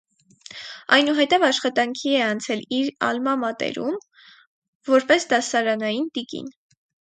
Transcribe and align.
Այնուհետև 0.95 1.43
աշխատանքի 1.49 2.13
է 2.19 2.23
անցել 2.27 2.63
իր 2.77 2.87
ալմա 3.09 3.35
մատերում՝ 3.43 4.01
որպես 4.93 5.29
դասարանային 5.35 6.11
տիկին։ 6.19 6.51